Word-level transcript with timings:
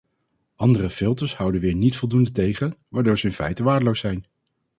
Andere 0.55 0.89
filters 0.89 1.35
houden 1.35 1.61
weer 1.61 1.75
niet 1.75 1.95
voldoende 1.97 2.31
tegen, 2.31 2.77
waardoor 2.87 3.17
ze 3.17 3.25
in 3.25 3.33
feite 3.33 3.63
waardeloos 3.63 3.99
zijn. 3.99 4.25